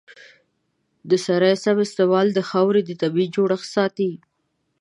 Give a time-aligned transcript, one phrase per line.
[1.09, 4.11] د سرې سم استعمال د خاورې طبیعي جوړښت ساتي.